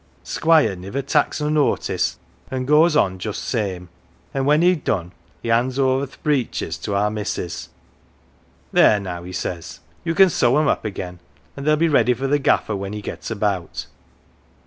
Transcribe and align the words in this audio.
Squire 0.23 0.75
niver 0.75 1.03
tak's 1.03 1.39
no 1.41 1.49
notice, 1.49 2.17
an' 2.49 2.65
goes 2.65 2.95
on 2.95 3.19
just 3.19 3.43
same, 3.43 3.89
an' 4.33 4.45
when 4.45 4.63
he'd 4.63 4.83
done 4.83 5.11
he 5.43 5.49
hands 5.49 5.77
over 5.77 6.07
th' 6.07 6.23
breeches 6.23 6.79
to 6.79 6.95
our 6.95 7.11
missus. 7.11 7.69
'There 8.73 8.99
now,' 8.99 9.21
he 9.21 9.31
says,' 9.31 9.79
ye 10.03 10.15
can 10.15 10.31
sew 10.31 10.57
'em 10.57 10.67
up 10.67 10.85
again, 10.85 11.19
an' 11.55 11.65
they'll 11.65 11.75
be 11.75 11.87
ready 11.87 12.15
for 12.15 12.25
the 12.25 12.39
gaffer 12.39 12.75
when 12.75 12.93
he 12.93 13.01
gets 13.03 13.29
about.' 13.29 13.85